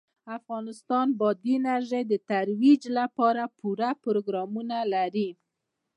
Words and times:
افغانستان 0.37 1.05
د 1.11 1.15
بادي 1.19 1.51
انرژي 1.59 2.01
د 2.07 2.13
ترویج 2.29 2.81
لپاره 2.97 3.43
پوره 3.57 3.89
پروګرامونه 4.03 4.77
لري. 4.93 5.29